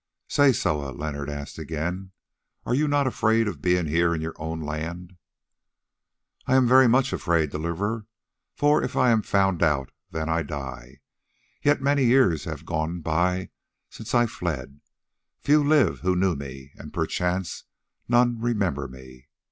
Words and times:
"Say, 0.27 0.51
Soa," 0.51 0.89
Leonard 0.93 1.29
asked 1.29 1.59
again, 1.59 2.09
"are 2.65 2.73
you 2.73 2.87
not 2.87 3.05
afraid 3.05 3.47
of 3.47 3.61
being 3.61 3.85
here 3.85 4.15
in 4.15 4.21
your 4.21 4.33
own 4.37 4.59
land?" 4.59 5.15
"I 6.47 6.55
am 6.55 6.65
much 6.89 7.13
afraid, 7.13 7.51
Deliverer, 7.51 8.07
for 8.55 8.81
if 8.83 8.95
I 8.97 9.11
am 9.11 9.21
found 9.21 9.61
out 9.61 9.91
then 10.09 10.27
I 10.27 10.41
die. 10.41 11.01
Yet 11.61 11.83
many 11.83 12.03
years 12.05 12.45
have 12.45 12.65
gone 12.65 13.01
by 13.01 13.51
since 13.91 14.15
I 14.15 14.25
fled; 14.25 14.81
few 15.39 15.63
live 15.63 15.99
who 15.99 16.15
knew 16.15 16.35
me, 16.35 16.71
and, 16.77 16.91
perchance, 16.91 17.65
none 18.07 18.41
remember 18.41 18.87
me. 18.87 19.27